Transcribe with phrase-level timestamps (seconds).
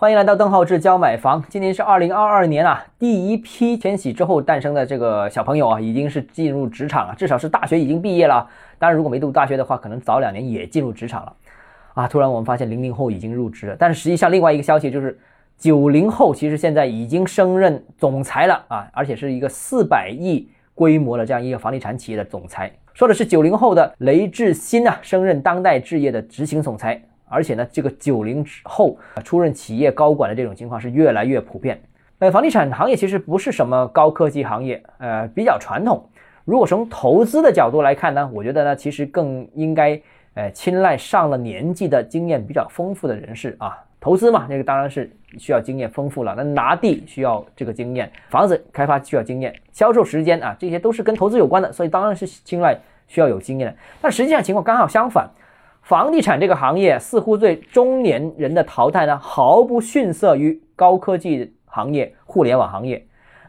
[0.00, 1.42] 欢迎来到邓浩志教买房。
[1.48, 8.48] 今年是二零二二年啊，第一批迁徙之后诞生的这个小朋友啊，已经是进入职场了，至少是大学已经毕业了。
[8.78, 11.32] 当然，如果没读大学的话，可能早两年也进入职场了。
[11.94, 15.18] 啊，突然我们发现零零后已经入职了，但是实际上另外一个消息就是
[15.58, 22.70] 九零后其实现在已经升任总裁了啊，而且是一个四百亿规模的这样一个房地产企业的总裁。
[22.94, 27.02] 说的是九零后的雷志新啊，升任当代置业的执行总裁。
[27.28, 31.80] 而且呢，这个九零后出任企业高管的这种情况是越来越普遍。
[32.20, 36.04] 呃，房地产行业其实不是什么高科技行业，呃，比较传统。
[36.44, 40.00] 如果从投资的角度来看呢，我觉得呢，其实更应该
[40.34, 43.78] 呃青睐上了年纪的经验比较丰富的人士啊。
[44.00, 46.34] 投资嘛，那个当然是需要经验丰富了。
[46.36, 52.76] 那拿地需要这个经验，房子开发需要经验，销售时间啊，这些都是跟投资有关的，所以当然是青睐
[53.06, 53.76] 需要有经验的。
[54.00, 55.28] 但实际上情况刚好相反。
[55.88, 63.02] 房地产这个行业似乎对中年人的淘汰呢，毫不逊色于高科技行业、互联网行业。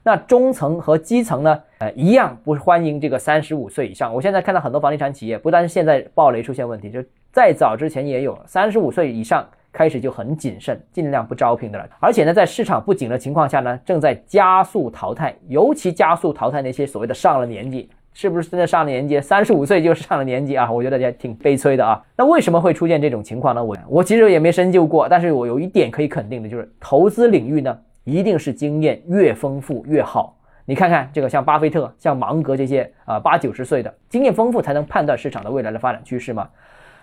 [0.03, 4.16] 那中层和基层呢，呃，一样不欢迎这个三十五岁以上。
[4.16, 11.85] 我现在看到很多房地产企业，不单现在暴雷出现问题，就再早之前也有三十五岁以上开始就很谨慎，尽量不招聘的了。
[12.00, 17.89] 而且呢，在市场不景的情况下呢，正在加速淘汰，尤其加速淘汰那些所谓的上了年纪。
[18.22, 19.22] 是不是真的上了年纪？
[19.22, 20.70] 三十五岁就上了年纪啊！
[20.70, 22.03] 我觉得也挺悲催的啊。
[22.17, 23.64] 那为什么会出现这种情况呢？
[23.64, 30.36] 我我其实也没深究过，但是我有一点可以肯定的就是，投资领域呢，一定是经验越丰富越好。
[30.66, 36.50] 你看看这个，像巴菲特、像芒格这些啊，八九十岁的经验丰富，才能判断市场的未来的发展趋势嘛。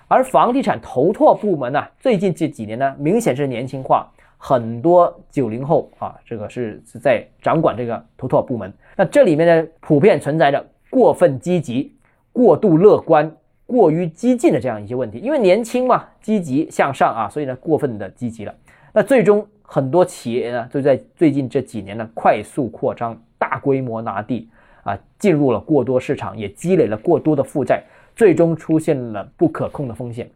[0.09, 4.07] 而房地产投拓部门呢，最近这几年呢，明显是年轻化，
[4.37, 8.71] 很多九零后啊，这个是是在掌管这个投拓部门。
[8.95, 10.63] 那这里面呢，普遍存在着。
[10.97, 11.93] 过分积极、
[12.33, 13.31] 过度乐观、
[13.67, 18.55] 过于激进的这样一些问题，因为年轻嘛，积极向上啊，所以呢，过分的积极了。
[18.95, 24.49] 那最终很多企业呢，就在最近这几年呢，快速扩张、大规模拿地
[24.85, 27.83] 啊，进入了过多市场，也积累了过多的负债，
[28.15, 30.27] 最终出现了不可控的风险。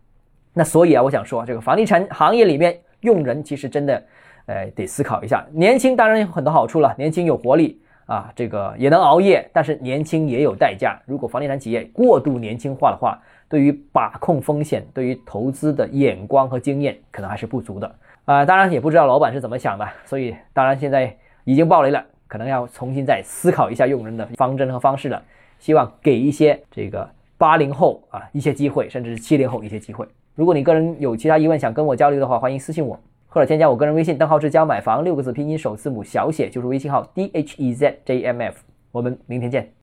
[0.53, 4.03] 那所以啊，我想说，这个房地产行业里面用人其实真的，
[4.45, 5.43] 呃，得思考一下。
[5.55, 7.81] 年轻当然有很多好处了，年轻有活力。
[8.11, 11.01] 啊，这个也能熬夜，但是年轻也有代价。
[11.07, 13.17] 如果房地产企业过度年轻化的话，
[13.49, 17.95] 对于把控风险、对于投资的眼光和经验，可能还是不足的。
[18.25, 25.23] 啊，当然也不知道老板是怎么想的，所以当然现在已经爆雷了，可能要重新再思考一下用人的方针和方式了。
[25.61, 30.05] 希望给一些这个八零后啊一些机会，甚至是七零后一些机会。
[30.35, 32.99] 如果你个人有其他疑问想跟我交流的话，欢迎私信我。
[33.31, 39.73] 或者添加我个人微信，邓浩志教买房六个字拼音首字母小写就是微信号 d h e z j m f，我们明天见。